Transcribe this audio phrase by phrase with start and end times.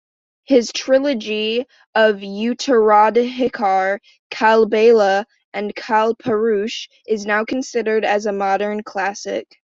[0.45, 1.59] His trilogy
[1.93, 3.99] of "Uttoradhikar",
[4.31, 9.57] "Kalbela" and "Kalpurush" is now considered as a modern classic.